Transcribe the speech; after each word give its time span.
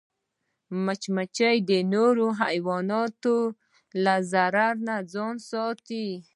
مچمچۍ 0.83 1.57
د 1.69 1.71
نورو 1.93 2.27
حیواناتو 2.41 3.37
له 4.03 4.15
ضرر 4.31 4.73
نه 4.87 4.95
ځان 5.13 5.35
ساتي 5.49 6.07